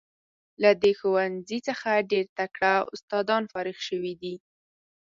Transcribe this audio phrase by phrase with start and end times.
[0.61, 4.35] له دې ښوونځي څخه ډیر تکړه استادان فارغ شوي دي.